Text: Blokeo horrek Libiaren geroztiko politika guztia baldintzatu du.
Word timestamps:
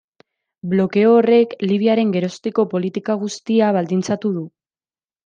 Blokeo 0.69 1.11
horrek 1.17 1.53
Libiaren 1.71 2.13
geroztiko 2.15 2.65
politika 2.71 3.17
guztia 3.25 3.69
baldintzatu 3.77 4.33
du. 4.39 4.43